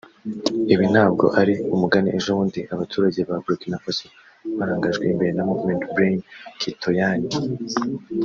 [0.73, 4.05] Ibi ntabwo ari umugani ejobundi abaturage ba Bourkinafaso
[4.57, 6.19] barangajwe imbere na movement Balain
[6.61, 7.23] Citoyain